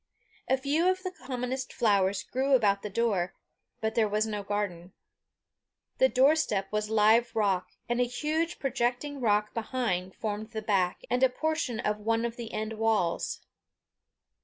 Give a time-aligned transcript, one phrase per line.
[0.47, 3.35] A few of the commonest flowers grew about the door,
[3.81, 4.93] but there was no garden.
[5.99, 11.03] The door step was live rock, and a huge projecting rock behind formed the back
[11.11, 13.41] and a portion of one of the end walls.